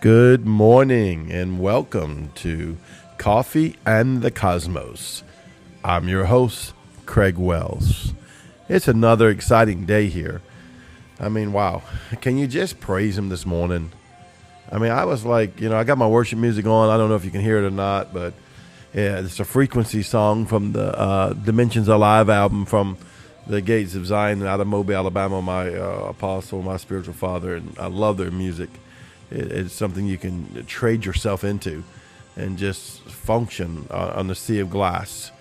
Good 0.00 0.46
morning 0.46 1.32
and 1.32 1.58
welcome 1.58 2.30
to 2.36 2.76
Coffee 3.16 3.74
and 3.84 4.22
the 4.22 4.30
Cosmos. 4.30 5.24
I'm 5.82 6.06
your 6.06 6.26
host, 6.26 6.72
Craig 7.04 7.36
Wells. 7.36 8.12
It's 8.68 8.86
another 8.86 9.28
exciting 9.28 9.86
day 9.86 10.06
here. 10.06 10.40
I 11.18 11.28
mean, 11.28 11.52
wow. 11.52 11.82
Can 12.20 12.38
you 12.38 12.46
just 12.46 12.78
praise 12.78 13.18
him 13.18 13.28
this 13.28 13.44
morning? 13.44 13.90
I 14.70 14.78
mean, 14.78 14.92
I 14.92 15.04
was 15.04 15.24
like, 15.24 15.60
you 15.60 15.68
know, 15.68 15.76
I 15.76 15.82
got 15.82 15.98
my 15.98 16.06
worship 16.06 16.38
music 16.38 16.64
on. 16.64 16.90
I 16.90 16.96
don't 16.96 17.08
know 17.08 17.16
if 17.16 17.24
you 17.24 17.32
can 17.32 17.40
hear 17.40 17.58
it 17.58 17.66
or 17.66 17.70
not, 17.70 18.14
but 18.14 18.34
yeah, 18.94 19.18
it's 19.18 19.40
a 19.40 19.44
frequency 19.44 20.04
song 20.04 20.46
from 20.46 20.74
the 20.74 20.96
uh, 20.96 21.32
Dimensions 21.32 21.88
Alive 21.88 22.30
album 22.30 22.66
from 22.66 22.98
the 23.48 23.60
Gates 23.60 23.96
of 23.96 24.06
Zion 24.06 24.46
out 24.46 24.60
of 24.60 24.68
Mobile, 24.68 24.94
Alabama. 24.94 25.42
My 25.42 25.74
uh, 25.74 26.06
apostle, 26.10 26.62
my 26.62 26.76
spiritual 26.76 27.14
father, 27.14 27.56
and 27.56 27.76
I 27.80 27.88
love 27.88 28.16
their 28.16 28.30
music 28.30 28.70
it, 29.30 29.52
it's 29.52 29.74
something 29.74 30.06
you 30.06 30.18
can 30.18 30.64
trade 30.66 31.04
yourself 31.04 31.44
into 31.44 31.84
and 32.36 32.56
just 32.58 33.00
function 33.02 33.86
on, 33.90 34.10
on 34.10 34.26
the 34.28 34.34
sea 34.34 34.60
of 34.60 34.70
glass 34.70 35.32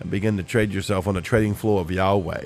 and 0.00 0.10
begin 0.10 0.36
to 0.36 0.42
trade 0.42 0.72
yourself 0.72 1.06
on 1.06 1.14
the 1.14 1.20
trading 1.20 1.54
floor 1.54 1.80
of 1.80 1.90
Yahweh. 1.90 2.44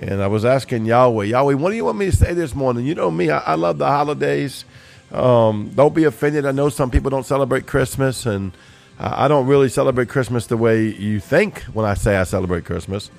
And 0.00 0.22
I 0.22 0.28
was 0.28 0.44
asking 0.44 0.86
Yahweh, 0.86 1.26
Yahweh, 1.26 1.54
what 1.54 1.70
do 1.70 1.76
you 1.76 1.84
want 1.84 1.98
me 1.98 2.06
to 2.06 2.16
say 2.16 2.32
this 2.32 2.54
morning? 2.54 2.86
You 2.86 2.94
know 2.94 3.10
me, 3.10 3.30
I, 3.30 3.38
I 3.38 3.54
love 3.54 3.78
the 3.78 3.86
holidays. 3.86 4.64
Um, 5.12 5.70
don't 5.74 5.94
be 5.94 6.04
offended. 6.04 6.46
I 6.46 6.52
know 6.52 6.68
some 6.68 6.90
people 6.90 7.10
don't 7.10 7.26
celebrate 7.26 7.66
Christmas, 7.66 8.26
and 8.26 8.52
I 8.98 9.28
don't 9.28 9.46
really 9.46 9.68
celebrate 9.68 10.08
Christmas 10.08 10.46
the 10.46 10.56
way 10.56 10.88
you 10.88 11.20
think 11.20 11.62
when 11.72 11.84
I 11.84 11.94
say 11.94 12.16
I 12.16 12.24
celebrate 12.24 12.64
Christmas. 12.64 13.10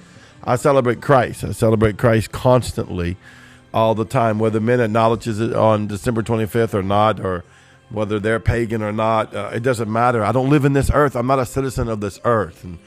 I 0.44 0.56
celebrate 0.56 1.02
Christ. 1.02 1.44
I 1.44 1.52
celebrate 1.52 1.98
Christ 1.98 2.32
constantly 2.32 3.18
all 3.74 3.96
the 3.96 4.06
time, 4.06 4.40
whether 4.40 4.60
men 4.60 4.80
acknowledges 4.80 5.40
it 5.40 5.54
on 5.54 5.88
December 5.88 6.24
25th 6.24 6.74
or 6.74 6.84
not, 6.84 7.20
or 7.20 7.44
whether 7.90 8.20
they're 8.20 8.40
pagan 8.40 8.82
or 8.82 8.92
not. 8.92 9.34
Uh, 9.36 9.52
it 9.54 9.64
doesn't 9.64 9.92
matter. 9.92 10.24
I 10.24 10.32
don't 10.32 10.50
live 10.50 10.66
in 10.66 10.74
this 10.74 10.90
earth. 10.94 11.16
I'm 11.16 11.28
not 11.28 11.40
a 11.40 11.46
citizen 11.46 11.88
of 11.88 12.02
this 12.02 12.20
earth. 12.24 12.64
And 12.64 12.80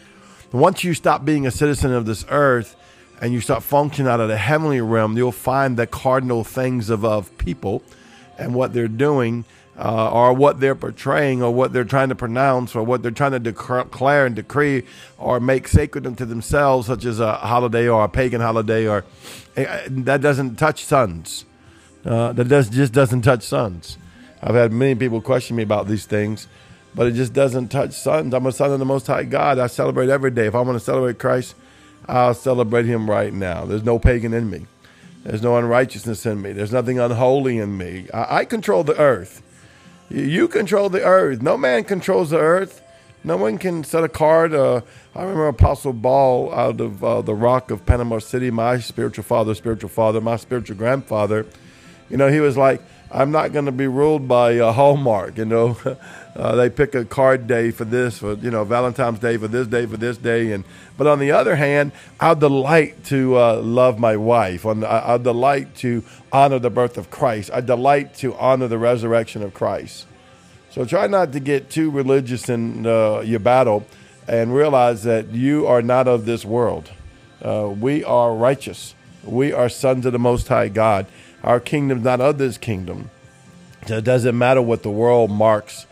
once 0.53 0.85
you 0.85 0.95
stop 0.95 1.25
being 1.25 1.47
a 1.47 1.51
citizen 1.51 1.93
of 1.93 2.07
this 2.07 2.25
earth 2.29 2.77
and 3.21 3.33
you 3.33 3.41
start 3.41 3.63
functioning 3.63 4.11
out 4.11 4.21
of 4.21 4.29
the 4.29 4.37
heavenly 4.37 4.81
realm, 4.81 5.17
you'll 5.17 5.33
find 5.33 5.77
the 5.77 5.87
cardinal 5.87 6.45
things 6.45 6.91
of, 6.91 7.05
of 7.05 7.37
people 7.39 7.83
and 8.39 8.55
what 8.55 8.73
they're 8.73 8.89
doing 8.89 9.45
uh, 9.79 10.11
or 10.11 10.33
what 10.33 10.61
they're 10.61 10.75
portraying 10.75 11.43
or 11.43 11.53
what 11.53 11.73
they're 11.73 11.85
trying 11.85 12.09
to 12.09 12.15
pronounce 12.15 12.77
or 12.77 12.83
what 12.83 13.03
they're 13.03 13.11
trying 13.11 13.33
to 13.33 13.39
declare 13.39 14.27
and 14.27 14.37
decree 14.37 14.85
or 15.19 15.41
make 15.41 15.67
sacred 15.69 16.07
unto 16.07 16.25
themselves, 16.25 16.87
such 16.87 17.05
as 17.05 17.21
a 17.21 17.35
holiday 17.35 17.89
or 17.89 18.05
a 18.05 18.09
pagan 18.09 18.41
holiday, 18.41 18.87
or 18.87 19.05
uh, 19.57 19.81
that 19.89 20.21
doesn't 20.21 20.57
touch 20.57 20.85
sons. 20.85 21.45
Uh, 22.05 22.33
that 22.33 22.49
does 22.49 22.69
just 22.69 22.93
doesn't 22.93 23.23
touch 23.23 23.43
sons. 23.43 23.99
I've 24.43 24.55
had 24.55 24.73
many 24.73 24.95
people 24.95 25.23
question 25.23 25.57
me 25.57 25.63
about 25.63 25.89
these 25.89 26.05
things, 26.05 26.49
but 26.95 27.07
it 27.07 27.13
just 27.13 27.33
doesn't 27.33 27.69
touch 27.69 27.93
sons. 27.93 28.35
I'm 28.35 28.45
a 28.45 28.53
son 28.53 28.73
of 28.73 28.79
the 28.79 28.85
Most 28.85 29.07
High 29.07 29.25
God. 29.25 29.59
I 29.59 29.69
celebrate 29.69 30.11
every 30.11 30.31
day. 30.31 30.47
If 30.47 30.55
I 30.55 30.61
want 30.61 30.77
to 30.77 30.85
celebrate 30.85 31.19
Christ, 31.19 31.55
I'll 32.07 32.35
celebrate 32.35 32.85
Him 32.85 33.09
right 33.09 33.33
now. 33.33 33.65
There's 33.65 33.85
no 33.85 33.99
pagan 33.99 34.35
in 34.35 34.51
me. 34.51 34.67
There's 35.25 35.43
no 35.43 35.57
unrighteousness 35.57 36.27
in 36.27 36.43
me. 36.43 36.53
There's 36.53 36.73
nothing 36.73 36.99
unholy 36.99 37.57
in 37.57 37.79
me. 37.79 38.09
I, 38.13 38.41
I 38.41 38.45
control 38.45 38.85
the 38.85 38.99
earth. 39.01 39.43
You 40.11 40.49
control 40.49 40.89
the 40.89 41.03
earth. 41.03 41.43
No 41.43 41.57
man 41.57 41.85
controls 41.85 42.31
the 42.31 42.39
earth. 42.39 42.83
No 43.27 43.39
one 43.39 43.57
can 43.57 43.85
set 43.85 44.05
a 44.05 44.09
card. 44.09 44.53
Uh, 44.53 44.83
I 45.15 45.23
remember 45.23 45.49
Apostle 45.49 45.95
Ball 45.95 46.53
out 46.55 46.81
of 46.81 47.03
uh, 47.03 47.23
the 47.23 47.35
rock 47.35 47.71
of 47.71 47.87
Panama 47.87 48.19
City, 48.19 48.51
my 48.51 48.79
spiritual 48.79 49.25
father, 49.25 49.55
spiritual 49.55 49.89
father, 49.89 50.21
my 50.21 50.37
spiritual 50.37 50.77
grandfather. 50.77 51.47
You 52.11 52.19
know, 52.19 52.29
he 52.31 52.41
was 52.41 52.59
like, 52.59 52.83
I'm 53.15 53.31
not 53.31 53.53
going 53.53 53.67
to 53.67 53.73
be 53.73 53.87
ruled 53.87 54.27
by 54.27 54.59
uh, 54.59 54.73
Hallmark. 54.73 55.39
You 55.39 55.45
know, 55.45 55.79
uh, 56.37 56.57
they 56.57 56.69
pick 56.69 56.97
a 56.97 57.05
card 57.05 57.47
day 57.47 57.71
for 57.71 57.85
this, 57.85 58.19
for 58.19 58.35
you 58.35 58.51
know, 58.51 58.65
Valentine's 58.65 59.21
Day 59.21 59.37
for 59.37 59.47
this 59.47 59.69
day 59.69 59.87
for 59.87 59.97
this 59.97 60.17
day, 60.17 60.51
and 60.51 60.65
but 60.99 61.07
on 61.07 61.21
the 61.21 61.31
other 61.31 61.55
hand, 61.55 61.93
I 62.19 62.35
delight 62.35 63.05
to 63.05 63.39
uh, 63.39 63.61
love 63.61 64.01
my 64.01 64.17
wife. 64.17 64.67
On 64.67 64.83
I, 64.83 65.17
delight 65.19 65.77
to 65.77 66.03
honor 66.33 66.59
the 66.59 66.71
birth 66.71 66.99
of 66.99 67.11
Christ. 67.11 67.51
I 67.53 67.61
delight 67.61 68.17
to 68.17 68.35
honor 68.35 68.67
the 68.67 68.79
resurrection 68.79 69.43
of 69.45 69.55
Christ. 69.55 70.07
So 70.71 70.85
try 70.85 71.07
not 71.07 71.33
to 71.35 71.41
get 71.41 71.71
too 71.71 71.93
religious 71.93 72.49
in 72.49 72.85
uh, 72.85 73.21
your 73.21 73.39
battle, 73.39 73.87
and 74.27 74.53
realize 74.53 75.05
that 75.05 75.29
you 75.29 75.69
are 75.69 75.83
not 75.83 76.09
of 76.09 76.27
this 76.27 76.45
world. 76.45 76.91
Uh, 77.41 77.69
we 77.69 78.03
are 78.03 78.35
righteous. 78.35 78.97
We 79.23 79.53
are 79.53 79.69
sons 79.69 80.05
of 80.05 80.13
the 80.13 80.19
Most 80.19 80.49
High 80.49 80.69
God 80.69 81.07
our 81.45 81.61
kingdom, 81.61 82.03
not 82.03 82.21
of 82.21 82.39
this 82.39 82.59
kingdom. 82.59 83.11
So 83.87 83.99
it 83.99 84.05
doesn't 84.05 84.37
matter 84.37 84.63
what 84.63 84.83
the 84.83 84.91
world 84.91 85.31
marks 85.31 85.87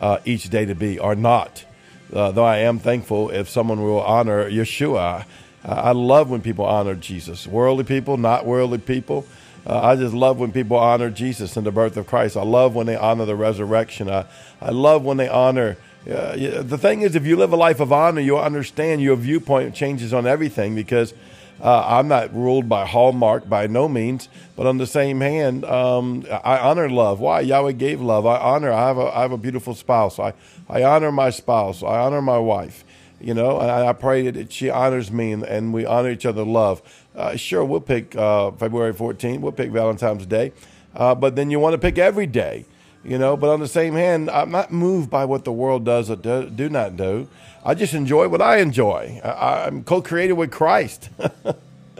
uh, 0.00 0.18
each 0.24 0.50
day 0.50 0.64
to 0.66 0.74
be 0.74 0.98
or 0.98 1.14
not. 1.14 1.64
Uh, 2.12 2.32
though 2.32 2.44
I 2.44 2.58
am 2.58 2.78
thankful 2.78 3.30
if 3.30 3.48
someone 3.48 3.82
will 3.82 4.02
honor 4.02 4.50
Yeshua. 4.50 5.24
I 5.64 5.90
love 5.92 6.30
when 6.30 6.42
people 6.42 6.64
honor 6.64 6.94
Jesus. 6.94 7.46
Worldly 7.46 7.84
people, 7.84 8.16
not 8.16 8.46
worldly 8.46 8.78
people. 8.78 9.26
Uh, 9.66 9.80
I 9.80 9.96
just 9.96 10.14
love 10.14 10.38
when 10.38 10.52
people 10.52 10.76
honor 10.76 11.10
Jesus 11.10 11.56
and 11.56 11.66
the 11.66 11.72
birth 11.72 11.96
of 11.96 12.06
Christ. 12.06 12.36
I 12.36 12.42
love 12.42 12.76
when 12.76 12.86
they 12.86 12.94
honor 12.94 13.24
the 13.24 13.34
resurrection. 13.34 14.08
I, 14.08 14.26
I 14.60 14.70
love 14.70 15.04
when 15.04 15.16
they 15.16 15.28
honor. 15.28 15.76
Uh, 16.08 16.62
the 16.62 16.78
thing 16.78 17.02
is, 17.02 17.16
if 17.16 17.26
you 17.26 17.36
live 17.36 17.52
a 17.52 17.56
life 17.56 17.80
of 17.80 17.92
honor, 17.92 18.20
you'll 18.20 18.38
understand 18.38 19.02
your 19.02 19.16
viewpoint 19.16 19.74
changes 19.74 20.14
on 20.14 20.24
everything 20.24 20.76
because 20.76 21.14
uh, 21.60 21.84
I'm 21.86 22.08
not 22.08 22.34
ruled 22.34 22.68
by 22.68 22.86
Hallmark 22.86 23.48
by 23.48 23.66
no 23.66 23.88
means, 23.88 24.28
but 24.56 24.66
on 24.66 24.78
the 24.78 24.86
same 24.86 25.20
hand, 25.20 25.64
um, 25.64 26.24
I 26.44 26.58
honor 26.58 26.90
love. 26.90 27.20
Why? 27.20 27.40
Yahweh 27.40 27.72
gave 27.72 28.00
love. 28.00 28.26
I 28.26 28.36
honor. 28.38 28.72
I 28.72 28.88
have 28.88 28.98
a, 28.98 29.16
I 29.16 29.22
have 29.22 29.32
a 29.32 29.38
beautiful 29.38 29.74
spouse. 29.74 30.18
I, 30.18 30.34
I 30.68 30.82
honor 30.82 31.10
my 31.10 31.30
spouse. 31.30 31.82
I 31.82 31.98
honor 31.98 32.20
my 32.20 32.38
wife. 32.38 32.84
You 33.18 33.32
know, 33.32 33.58
and 33.60 33.70
I, 33.70 33.94
pray 33.94 34.30
that 34.30 34.52
she 34.52 34.68
honors 34.68 35.10
me 35.10 35.32
and, 35.32 35.42
and 35.42 35.72
we 35.72 35.86
honor 35.86 36.10
each 36.10 36.26
other 36.26 36.44
love. 36.44 36.82
Uh, 37.14 37.34
sure, 37.34 37.64
we'll 37.64 37.80
pick 37.80 38.14
uh, 38.14 38.50
February 38.50 38.92
14th. 38.92 39.40
We'll 39.40 39.52
pick 39.52 39.70
Valentine's 39.70 40.26
Day. 40.26 40.52
Uh, 40.94 41.14
but 41.14 41.34
then 41.34 41.50
you 41.50 41.58
want 41.58 41.72
to 41.72 41.78
pick 41.78 41.96
every 41.96 42.26
day 42.26 42.66
you 43.06 43.18
know. 43.18 43.36
But 43.36 43.50
on 43.50 43.60
the 43.60 43.68
same 43.68 43.94
hand, 43.94 44.30
I'm 44.30 44.50
not 44.50 44.72
moved 44.72 45.10
by 45.10 45.24
what 45.24 45.44
the 45.44 45.52
world 45.52 45.84
does 45.84 46.10
or 46.10 46.16
do, 46.16 46.50
do 46.50 46.68
not 46.68 46.96
do. 46.96 47.28
I 47.64 47.74
just 47.74 47.94
enjoy 47.94 48.28
what 48.28 48.42
I 48.42 48.58
enjoy. 48.58 49.20
I, 49.24 49.66
am 49.66 49.82
co-created 49.82 50.34
with 50.34 50.50
Christ. 50.52 51.08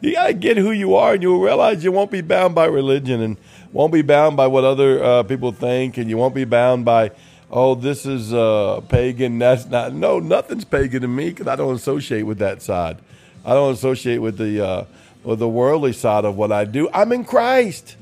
you 0.00 0.12
gotta 0.12 0.32
get 0.32 0.56
who 0.56 0.72
you 0.72 0.94
are, 0.94 1.14
and 1.14 1.22
you'll 1.22 1.40
realize 1.40 1.84
you 1.84 1.92
won't 1.92 2.10
be 2.10 2.20
bound 2.20 2.54
by 2.54 2.66
religion, 2.66 3.20
and 3.20 3.36
won't 3.72 3.92
be 3.92 4.02
bound 4.02 4.36
by 4.36 4.46
what 4.46 4.64
other 4.64 5.02
uh, 5.02 5.22
people 5.22 5.52
think, 5.52 5.98
and 5.98 6.08
you 6.10 6.16
won't 6.16 6.34
be 6.34 6.44
bound 6.44 6.84
by. 6.84 7.10
Oh, 7.50 7.76
this 7.76 8.04
is 8.04 8.34
uh, 8.34 8.80
pagan. 8.88 9.38
That's 9.38 9.66
not. 9.66 9.92
No, 9.92 10.18
nothing's 10.18 10.64
pagan 10.64 11.02
to 11.02 11.08
me 11.08 11.30
because 11.30 11.46
I 11.46 11.54
don't 11.54 11.74
associate 11.74 12.22
with 12.22 12.38
that 12.38 12.62
side. 12.62 12.98
I 13.44 13.52
don't 13.54 13.72
associate 13.72 14.18
with 14.18 14.38
the 14.38 14.66
uh, 14.66 14.84
with 15.22 15.38
the 15.38 15.48
worldly 15.48 15.92
side 15.92 16.24
of 16.24 16.36
what 16.36 16.50
I 16.50 16.64
do. 16.64 16.88
I'm 16.92 17.12
in 17.12 17.24
Christ 17.24 17.96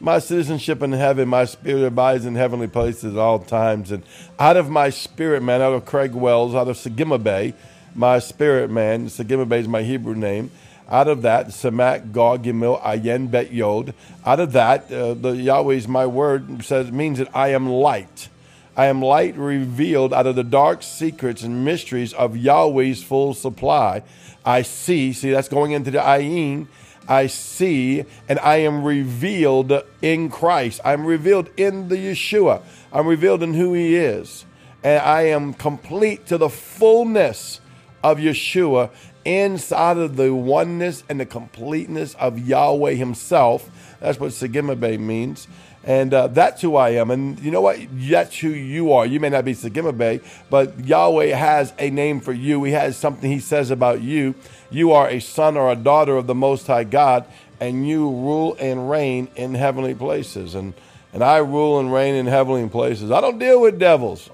my 0.00 0.18
citizenship 0.18 0.82
in 0.82 0.92
heaven, 0.92 1.28
my 1.28 1.44
spirit 1.44 1.84
abides 1.84 2.24
in 2.24 2.34
heavenly 2.34 2.66
places 2.66 3.14
at 3.14 3.18
all 3.18 3.38
times. 3.38 3.92
And 3.92 4.02
out 4.38 4.56
of 4.56 4.70
my 4.70 4.88
spirit, 4.90 5.42
man, 5.42 5.60
out 5.60 5.74
of 5.74 5.84
Craig 5.84 6.14
Wells, 6.14 6.54
out 6.54 6.68
of 6.68 6.76
Sagima 6.76 7.22
Bay, 7.22 7.54
my 7.94 8.18
spirit 8.18 8.70
man, 8.70 9.06
Sagima 9.06 9.46
Bay 9.46 9.60
is 9.60 9.68
my 9.68 9.82
Hebrew 9.82 10.14
name. 10.14 10.50
Out 10.88 11.06
of 11.06 11.22
that, 11.22 11.48
Samak 11.48 12.12
Gog 12.12 12.44
Gimel 12.44 12.82
Ayen 12.82 13.30
Bet 13.30 13.52
Yod. 13.52 13.94
Out 14.24 14.40
of 14.40 14.52
that, 14.52 14.90
uh, 14.90 15.14
the 15.14 15.36
Yahweh's 15.36 15.86
my 15.86 16.06
word 16.06 16.64
says 16.64 16.90
means 16.90 17.18
that 17.18 17.28
I 17.36 17.48
am 17.48 17.68
light. 17.68 18.28
I 18.76 18.86
am 18.86 19.02
light 19.02 19.36
revealed 19.36 20.12
out 20.14 20.26
of 20.26 20.34
the 20.34 20.42
dark 20.42 20.82
secrets 20.82 21.42
and 21.42 21.64
mysteries 21.64 22.12
of 22.14 22.36
Yahweh's 22.36 23.02
full 23.02 23.34
supply. 23.34 24.02
I 24.44 24.62
see. 24.62 25.12
See, 25.12 25.30
that's 25.30 25.48
going 25.48 25.72
into 25.72 25.90
the 25.90 25.98
Ayin 25.98 26.66
I 27.08 27.26
see 27.26 28.04
and 28.28 28.38
I 28.40 28.56
am 28.56 28.84
revealed 28.84 29.72
in 30.00 30.30
Christ. 30.30 30.80
I'm 30.84 31.04
revealed 31.04 31.50
in 31.56 31.88
the 31.88 31.96
Yeshua. 31.96 32.62
I'm 32.92 33.06
revealed 33.06 33.42
in 33.42 33.54
who 33.54 33.72
He 33.74 33.96
is. 33.96 34.44
And 34.82 35.02
I 35.02 35.22
am 35.22 35.52
complete 35.54 36.26
to 36.26 36.38
the 36.38 36.48
fullness 36.48 37.60
of 38.02 38.18
Yeshua 38.18 38.90
inside 39.24 39.98
of 39.98 40.16
the 40.16 40.34
oneness 40.34 41.04
and 41.08 41.20
the 41.20 41.26
completeness 41.26 42.14
of 42.14 42.38
Yahweh 42.38 42.94
Himself. 42.94 43.70
That's 44.00 44.18
what 44.18 44.30
Sagima 44.30 44.98
means. 44.98 45.46
And 45.82 46.12
uh, 46.12 46.26
that's 46.26 46.60
who 46.60 46.76
I 46.76 46.90
am. 46.90 47.10
And 47.10 47.38
you 47.40 47.50
know 47.50 47.62
what? 47.62 47.78
That's 47.92 48.38
who 48.38 48.48
you 48.50 48.92
are. 48.92 49.06
You 49.06 49.18
may 49.18 49.30
not 49.30 49.46
be 49.46 49.54
Sagima 49.54 49.96
Bay, 49.96 50.20
but 50.50 50.78
Yahweh 50.84 51.34
has 51.34 51.72
a 51.78 51.88
name 51.90 52.20
for 52.20 52.32
you. 52.32 52.62
He 52.64 52.72
has 52.72 52.98
something 52.98 53.30
He 53.30 53.40
says 53.40 53.70
about 53.70 54.02
you. 54.02 54.34
You 54.70 54.92
are 54.92 55.08
a 55.08 55.20
son 55.20 55.56
or 55.56 55.72
a 55.72 55.76
daughter 55.76 56.16
of 56.16 56.26
the 56.26 56.34
Most 56.34 56.66
High 56.66 56.84
God, 56.84 57.24
and 57.60 57.88
you 57.88 58.08
rule 58.08 58.56
and 58.60 58.90
reign 58.90 59.28
in 59.36 59.54
heavenly 59.54 59.94
places. 59.94 60.54
And, 60.54 60.74
and 61.14 61.24
I 61.24 61.38
rule 61.38 61.80
and 61.80 61.92
reign 61.92 62.14
in 62.14 62.26
heavenly 62.26 62.68
places. 62.68 63.10
I 63.10 63.22
don't 63.22 63.38
deal 63.38 63.62
with 63.62 63.78
devils. 63.78 64.28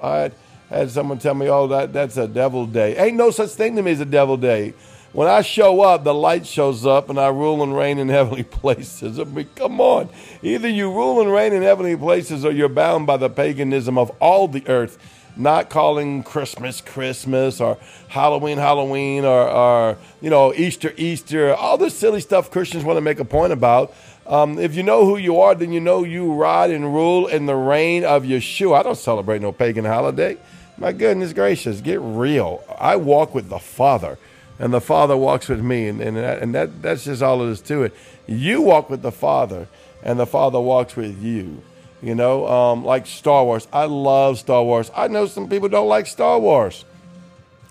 Had 0.69 0.91
someone 0.91 1.19
tell 1.19 1.35
me, 1.35 1.49
oh, 1.49 1.69
that, 1.69 1.93
that's 1.93 2.17
a 2.17 2.27
devil 2.27 2.67
day. 2.67 2.97
Ain't 2.97 3.17
no 3.17 3.31
such 3.31 3.51
thing 3.51 3.77
to 3.77 3.83
me 3.83 3.93
as 3.93 4.01
a 4.01 4.05
devil 4.05 4.37
day. 4.37 4.75
When 5.13 5.29
I 5.29 5.41
show 5.41 5.81
up, 5.81 6.05
the 6.05 6.13
light 6.13 6.47
shows 6.47 6.85
up 6.85 7.09
and 7.09 7.19
I 7.19 7.29
rule 7.29 7.63
and 7.63 7.75
reign 7.75 7.99
in 7.99 8.09
heavenly 8.11 8.43
places. 8.43 9.19
I 9.19 9.25
mean, 9.25 9.49
come 9.55 9.81
on. 9.81 10.11
Either 10.43 10.69
you 10.69 10.93
rule 10.93 11.21
and 11.21 11.33
reign 11.33 11.53
in 11.53 11.63
heavenly 11.63 11.97
places 11.97 12.45
or 12.45 12.51
you're 12.51 12.69
bound 12.69 13.07
by 13.07 13.17
the 13.17 13.31
paganism 13.31 13.97
of 13.97 14.11
all 14.21 14.49
the 14.49 14.67
earth, 14.69 14.99
not 15.37 15.71
calling 15.71 16.23
Christmas 16.23 16.81
Christmas 16.81 17.61
or 17.61 17.79
Halloween 18.09 18.59
Halloween 18.59 19.25
or, 19.25 19.49
or 19.49 19.99
you 20.21 20.31
know, 20.31 20.53
Easter 20.53 20.93
Easter, 20.97 21.55
all 21.55 21.79
this 21.79 21.97
silly 21.97 22.21
stuff 22.21 22.51
Christians 22.51 22.85
want 22.85 22.97
to 22.97 23.03
make 23.03 23.21
a 23.21 23.25
point 23.25 23.53
about. 23.53 23.95
Um, 24.29 24.59
if 24.59 24.75
you 24.75 24.83
know 24.83 25.05
who 25.05 25.17
you 25.17 25.41
are, 25.41 25.55
then 25.55 25.73
you 25.73 25.81
know 25.81 26.05
you 26.05 26.33
ride 26.33 26.71
and 26.71 26.93
rule 26.93 27.27
in 27.27 27.47
the 27.47 27.55
reign 27.55 28.05
of 28.05 28.25
Yeshua. 28.25 28.81
I 28.81 28.83
don't 28.83 28.99
celebrate 28.99 29.41
no 29.41 29.53
pagan 29.53 29.85
holiday. 29.85 30.37
My 30.79 30.93
goodness 30.93 31.33
gracious, 31.33 31.81
get 31.81 32.01
real. 32.01 32.63
I 32.79 32.97
walk 32.97 33.35
with 33.35 33.49
the 33.49 33.59
Father 33.59 34.19
and 34.59 34.73
the 34.73 34.81
Father 34.81 35.17
walks 35.17 35.49
with 35.49 35.63
me, 35.63 35.89
and, 35.89 36.01
and, 36.01 36.17
that, 36.17 36.43
and 36.43 36.55
that, 36.55 36.83
that's 36.83 37.05
just 37.05 37.23
all 37.23 37.43
it 37.43 37.51
is 37.51 37.61
to 37.63 37.83
it. 37.83 37.95
You 38.27 38.63
walk 38.63 38.89
with 38.89 39.03
the 39.03 39.13
Father, 39.13 39.69
and 40.03 40.19
the 40.19 40.27
Father 40.27 40.61
walks 40.61 40.97
with 40.97 41.23
you. 41.23 41.63
You 42.03 42.15
know, 42.15 42.47
um, 42.47 42.85
like 42.85 43.07
Star 43.07 43.45
Wars. 43.45 43.67
I 43.73 43.85
love 43.85 44.39
Star 44.39 44.63
Wars. 44.63 44.91
I 44.95 45.09
know 45.09 45.27
some 45.27 45.49
people 45.49 45.69
don't 45.69 45.89
like 45.89 46.07
Star 46.07 46.39
Wars. 46.39 46.85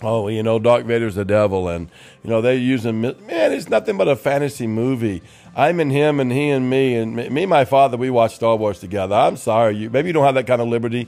Oh, 0.05 0.27
you 0.27 0.43
know, 0.43 0.59
Darth 0.59 0.85
Vader's 0.85 1.15
the 1.15 1.25
devil, 1.25 1.67
and 1.67 1.89
you 2.23 2.29
know 2.29 2.39
they're 2.39 2.53
using 2.53 3.01
man. 3.01 3.51
It's 3.51 3.69
nothing 3.69 3.97
but 3.97 4.07
a 4.07 4.15
fantasy 4.15 4.67
movie. 4.67 5.23
I'm 5.55 5.79
in 5.79 5.89
him, 5.89 6.19
and 6.19 6.31
he 6.31 6.49
and 6.49 6.69
me, 6.69 6.95
and 6.95 7.15
me 7.15 7.43
and 7.43 7.49
my 7.49 7.65
father. 7.65 7.97
We 7.97 8.11
watch 8.11 8.35
Star 8.35 8.55
Wars 8.55 8.79
together. 8.79 9.15
I'm 9.15 9.35
sorry, 9.35 9.75
you 9.75 9.89
maybe 9.89 10.09
you 10.09 10.13
don't 10.13 10.25
have 10.25 10.35
that 10.35 10.45
kind 10.45 10.61
of 10.61 10.67
liberty 10.67 11.07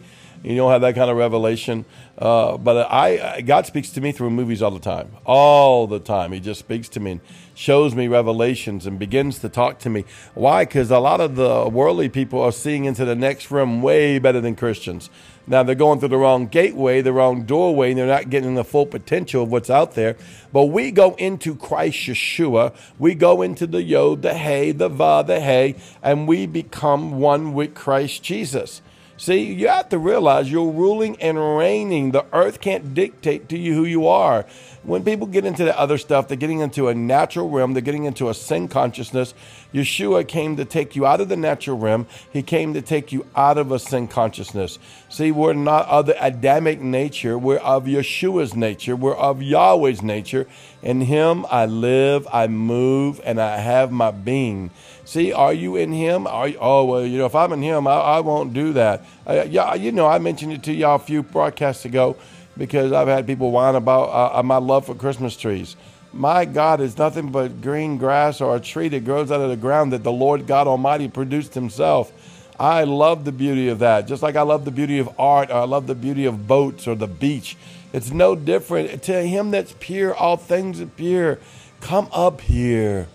you 0.51 0.57
don't 0.57 0.71
have 0.71 0.81
that 0.81 0.95
kind 0.95 1.09
of 1.09 1.17
revelation. 1.17 1.85
Uh, 2.17 2.57
but 2.57 2.91
I, 2.91 3.41
God 3.41 3.65
speaks 3.65 3.89
to 3.91 4.01
me 4.01 4.11
through 4.11 4.31
movies 4.31 4.61
all 4.61 4.71
the 4.71 4.79
time, 4.79 5.11
all 5.25 5.87
the 5.87 5.99
time. 5.99 6.31
He 6.31 6.39
just 6.39 6.59
speaks 6.59 6.89
to 6.89 6.99
me 6.99 7.11
and 7.11 7.21
shows 7.53 7.95
me 7.95 8.07
revelations 8.07 8.85
and 8.85 8.97
begins 8.97 9.39
to 9.39 9.49
talk 9.49 9.79
to 9.79 9.89
me. 9.89 10.05
Why? 10.33 10.65
Because 10.65 10.89
a 10.91 10.99
lot 10.99 11.21
of 11.21 11.35
the 11.35 11.67
worldly 11.67 12.09
people 12.09 12.41
are 12.41 12.51
seeing 12.51 12.85
into 12.85 13.03
the 13.03 13.15
next 13.15 13.51
room 13.51 13.81
way 13.81 14.19
better 14.19 14.41
than 14.41 14.55
Christians. 14.55 15.09
Now 15.49 15.63
they're 15.63 15.75
going 15.75 15.99
through 15.99 16.09
the 16.09 16.17
wrong 16.17 16.47
gateway, 16.47 17.01
the 17.01 17.13
wrong 17.13 17.43
doorway, 17.43 17.91
and 17.91 17.99
they're 17.99 18.05
not 18.05 18.29
getting 18.29 18.55
the 18.55 18.65
full 18.65 18.85
potential 18.85 19.43
of 19.43 19.51
what's 19.51 19.69
out 19.69 19.95
there. 19.95 20.17
But 20.51 20.65
we 20.65 20.91
go 20.91 21.15
into 21.15 21.55
Christ 21.55 21.99
Yeshua. 21.99 22.75
We 22.99 23.15
go 23.15 23.41
into 23.41 23.65
the 23.65 23.81
Yod, 23.81 24.23
the 24.23 24.33
Hey, 24.33 24.71
the 24.73 24.89
Va, 24.89 25.23
the 25.25 25.39
Hey, 25.39 25.75
and 26.03 26.27
we 26.27 26.47
become 26.47 27.19
one 27.19 27.53
with 27.53 27.75
Christ 27.75 28.23
Jesus. 28.23 28.81
See, 29.17 29.51
you 29.51 29.67
have 29.67 29.89
to 29.89 29.97
realize 29.97 30.51
you're 30.51 30.71
ruling 30.71 31.19
and 31.19 31.57
reigning. 31.57 32.11
The 32.11 32.25
earth 32.33 32.61
can't 32.61 32.93
dictate 32.93 33.49
to 33.49 33.57
you 33.57 33.73
who 33.73 33.83
you 33.83 34.07
are. 34.07 34.45
When 34.83 35.03
people 35.03 35.27
get 35.27 35.43
into 35.43 35.65
the 35.65 35.77
other 35.77 35.97
stuff, 35.97 36.27
they're 36.27 36.37
getting 36.37 36.59
into 36.61 36.87
a 36.87 36.95
natural 36.95 37.49
realm, 37.49 37.73
they're 37.73 37.81
getting 37.81 38.05
into 38.05 38.29
a 38.29 38.33
sin 38.33 38.67
consciousness. 38.67 39.33
Yeshua 39.73 40.25
came 40.25 40.55
to 40.55 40.65
take 40.65 40.95
you 40.95 41.05
out 41.05 41.19
of 41.19 41.29
the 41.29 41.35
natural 41.35 41.77
realm, 41.77 42.07
He 42.31 42.41
came 42.41 42.73
to 42.73 42.81
take 42.81 43.11
you 43.11 43.25
out 43.35 43.57
of 43.57 43.71
a 43.71 43.79
sin 43.79 44.07
consciousness. 44.07 44.79
See, 45.09 45.31
we're 45.31 45.53
not 45.53 45.87
of 45.87 46.05
the 46.05 46.25
Adamic 46.25 46.79
nature, 46.79 47.37
we're 47.37 47.57
of 47.57 47.85
Yeshua's 47.85 48.55
nature, 48.55 48.95
we're 48.95 49.15
of 49.15 49.41
Yahweh's 49.41 50.01
nature. 50.01 50.47
In 50.81 51.01
Him 51.01 51.45
I 51.49 51.65
live, 51.65 52.27
I 52.31 52.47
move, 52.47 53.19
and 53.25 53.41
I 53.41 53.57
have 53.57 53.91
my 53.91 54.11
being. 54.11 54.71
See, 55.03 55.33
are 55.33 55.53
you 55.53 55.75
in 55.75 55.91
Him? 55.91 56.27
Are 56.27 56.47
you, 56.47 56.57
oh 56.61 56.85
well, 56.85 57.05
you 57.05 57.17
know, 57.17 57.25
if 57.25 57.35
I'm 57.35 57.51
in 57.51 57.61
Him, 57.61 57.87
I, 57.87 57.95
I 57.95 58.19
won't 58.21 58.53
do 58.53 58.71
that. 58.73 59.03
Uh, 59.25 59.45
yeah, 59.49 59.73
you 59.73 59.91
know, 59.91 60.07
I 60.07 60.19
mentioned 60.19 60.53
it 60.53 60.63
to 60.63 60.73
y'all 60.73 60.95
a 60.95 60.99
few 60.99 61.23
broadcasts 61.23 61.85
ago 61.85 62.15
because 62.57 62.91
I've 62.91 63.07
had 63.07 63.27
people 63.27 63.51
whine 63.51 63.75
about 63.75 64.09
uh, 64.09 64.39
uh, 64.39 64.43
my 64.43 64.57
love 64.57 64.85
for 64.85 64.95
Christmas 64.95 65.35
trees. 65.35 65.75
My 66.13 66.45
God 66.45 66.81
is 66.81 66.97
nothing 66.97 67.31
but 67.31 67.61
green 67.61 67.97
grass 67.97 68.41
or 68.41 68.55
a 68.55 68.59
tree 68.59 68.87
that 68.89 69.05
grows 69.05 69.31
out 69.31 69.41
of 69.41 69.49
the 69.49 69.57
ground 69.57 69.93
that 69.93 70.03
the 70.03 70.11
Lord 70.11 70.47
God 70.47 70.67
Almighty 70.67 71.07
produced 71.07 71.53
Himself. 71.53 72.11
I 72.59 72.85
love 72.85 73.25
the 73.25 73.31
beauty 73.31 73.67
of 73.67 73.79
that, 73.79 74.07
just 74.07 74.23
like 74.23 74.35
I 74.35 74.41
love 74.41 74.65
the 74.65 74.71
beauty 74.71 74.97
of 74.97 75.09
art, 75.19 75.49
or 75.51 75.55
I 75.55 75.65
love 75.65 75.85
the 75.85 75.93
beauty 75.93 76.25
of 76.25 76.47
boats 76.47 76.87
or 76.87 76.95
the 76.95 77.07
beach. 77.07 77.55
It's 77.93 78.11
no 78.11 78.35
different. 78.35 79.03
To 79.03 79.21
Him 79.21 79.51
that's 79.51 79.75
pure, 79.79 80.15
all 80.15 80.37
things 80.37 80.81
are 80.81 80.87
pure. 80.87 81.39
Come 81.81 82.07
up 82.11 82.41
here 82.41 83.07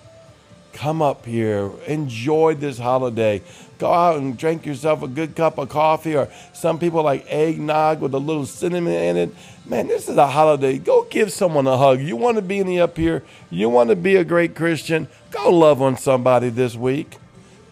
come 0.72 1.02
up 1.02 1.26
here, 1.26 1.70
enjoy 1.86 2.54
this 2.54 2.78
holiday. 2.78 3.42
Go 3.78 3.92
out 3.92 4.18
and 4.18 4.36
drink 4.36 4.64
yourself 4.64 5.02
a 5.02 5.08
good 5.08 5.34
cup 5.34 5.58
of 5.58 5.68
coffee, 5.68 6.16
or 6.16 6.28
some 6.52 6.78
people 6.78 7.02
like 7.02 7.26
eggnog 7.28 8.00
with 8.00 8.14
a 8.14 8.18
little 8.18 8.46
cinnamon 8.46 8.92
in 8.92 9.16
it. 9.16 9.34
Man, 9.66 9.88
this 9.88 10.08
is 10.08 10.16
a 10.16 10.26
holiday. 10.26 10.78
Go 10.78 11.04
give 11.04 11.32
someone 11.32 11.66
a 11.66 11.76
hug. 11.76 12.00
You 12.00 12.16
want 12.16 12.36
to 12.36 12.42
be 12.42 12.58
in 12.58 12.66
the 12.66 12.80
up 12.80 12.96
here, 12.96 13.22
you 13.50 13.68
want 13.68 13.90
to 13.90 13.96
be 13.96 14.16
a 14.16 14.24
great 14.24 14.54
Christian, 14.54 15.08
go 15.30 15.50
love 15.50 15.82
on 15.82 15.96
somebody 15.96 16.48
this 16.48 16.74
week. 16.76 17.18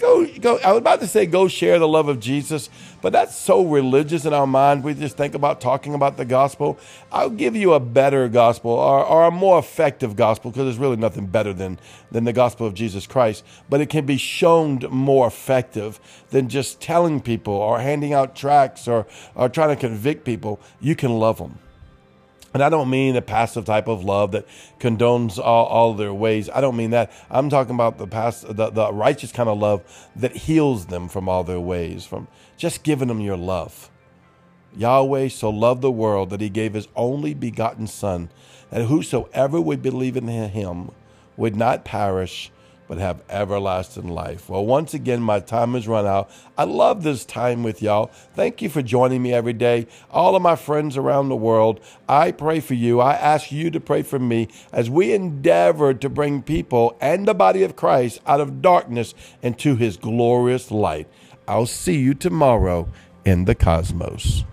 Go, 0.00 0.26
go. 0.41 0.56
I 0.64 0.73
was 0.73 0.79
about 0.79 1.00
to 1.00 1.06
say 1.06 1.26
go 1.26 1.47
share 1.47 1.79
the 1.79 1.87
love 1.87 2.08
of 2.08 2.20
Jesus, 2.20 2.70
but 3.02 3.12
that's 3.12 3.37
so 3.37 3.62
religious 3.67 4.25
in 4.25 4.32
our 4.32 4.47
mind. 4.47 4.82
We 4.82 4.94
just 4.94 5.19
think 5.19 5.35
about 5.35 5.61
talking 5.61 5.93
about 5.93 6.17
the 6.17 6.25
gospel. 6.25 6.79
I'll 7.12 7.29
give 7.29 7.55
you 7.55 7.75
a 7.75 7.81
better 7.81 8.26
gospel 8.26 8.70
or, 8.70 9.05
or 9.05 9.26
a 9.26 9.31
more 9.31 9.58
effective 9.58 10.17
gospel 10.17 10.50
because 10.50 10.64
there's 10.64 10.79
really 10.79 10.97
nothing 10.97 11.26
better 11.26 11.52
than, 11.52 11.79
than 12.11 12.25
the 12.25 12.32
gospel 12.32 12.67
of 12.67 12.73
Jesus 12.73 13.06
Christ. 13.06 13.44
But 13.69 13.82
it 13.82 13.91
can 13.91 14.06
be 14.06 14.17
shown 14.17 14.81
more 14.88 15.26
effective 15.26 16.00
than 16.31 16.49
just 16.49 16.81
telling 16.81 17.20
people 17.20 17.52
or 17.52 17.81
handing 17.81 18.14
out 18.14 18.35
tracts 18.35 18.88
or, 18.88 19.06
or 19.35 19.50
trying 19.50 19.69
to 19.69 19.76
convict 19.76 20.25
people. 20.25 20.61
You 20.81 20.97
can 20.97 21.19
love 21.19 21.37
them. 21.37 21.58
And 22.52 22.62
I 22.64 22.69
don't 22.69 22.91
mean 22.91 23.14
the 23.14 23.23
passive 23.23 23.64
type 23.64 23.87
of 23.87 24.05
love 24.05 24.32
that 24.32 24.47
condones 24.81 25.38
all, 25.38 25.67
all 25.67 25.94
their 25.94 26.12
ways. 26.12 26.50
I 26.52 26.61
don't 26.61 26.76
mean 26.76 26.91
that. 26.91 27.12
I'm 27.31 27.49
talking 27.49 27.75
about 27.75 27.99
the 27.99 28.08
past, 28.08 28.44
the, 28.56 28.70
the 28.70 28.93
righteous 28.93 29.31
kind 29.31 29.49
of 29.49 29.58
love 29.58 30.08
that 30.17 30.35
heals 30.37 30.87
them 30.87 31.08
from 31.08 31.29
all 31.29 31.44
their 31.44 31.61
ways, 31.61 32.05
from 32.05 32.26
just 32.56 32.82
giving 32.82 33.08
them 33.08 33.20
your 33.20 33.37
love. 33.37 33.91
Yahweh 34.76 35.29
so 35.29 35.50
loved 35.50 35.82
the 35.82 35.91
world 35.91 36.31
that 36.31 36.41
he 36.41 36.49
gave 36.49 36.75
his 36.75 36.88
only 36.97 37.35
begotten 37.35 37.87
Son, 37.87 38.31
that 38.70 38.85
whosoever 38.85 39.61
would 39.61 39.82
believe 39.82 40.17
in 40.17 40.26
him 40.26 40.91
would 41.37 41.56
not 41.56 41.85
perish, 41.85 42.50
but 42.90 42.98
have 42.98 43.22
everlasting 43.31 44.08
life. 44.08 44.48
Well, 44.48 44.66
once 44.66 44.94
again, 44.94 45.22
my 45.22 45.38
time 45.38 45.75
has 45.75 45.87
run 45.87 46.06
out. 46.06 46.28
I 46.59 46.64
love 46.64 47.04
this 47.04 47.25
time 47.25 47.62
with 47.62 47.80
y'all. 47.80 48.11
Thank 48.35 48.61
you 48.61 48.68
for 48.68 48.82
joining 48.82 49.23
me 49.23 49.32
every 49.32 49.52
day. 49.52 49.87
All 50.11 50.35
of 50.35 50.42
my 50.42 50.56
friends 50.56 50.97
around 50.97 51.28
the 51.28 51.37
world, 51.37 51.78
I 52.09 52.32
pray 52.32 52.59
for 52.59 52.75
you. 52.75 52.99
I 52.99 53.14
ask 53.14 53.52
you 53.52 53.70
to 53.70 53.78
pray 53.78 54.02
for 54.02 54.18
me 54.18 54.49
as 54.73 54.90
we 54.90 55.12
endeavor 55.12 55.94
to 55.94 56.09
bring 56.09 56.42
people 56.42 56.97
and 57.00 57.28
the 57.28 57.32
body 57.32 57.62
of 57.62 57.76
Christ 57.76 58.23
out 58.26 58.40
of 58.40 58.61
darkness 58.61 59.14
into 59.40 59.76
his 59.76 59.97
glorious 59.97 60.73
light. 60.73 61.06
I'll 61.47 61.66
see 61.66 61.97
you 61.97 62.14
tomorrow 62.14 62.88
in 63.25 63.44
the 63.44 63.54
cosmos. 63.54 64.44